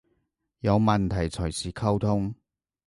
[0.61, 2.33] 有問題隨時溝通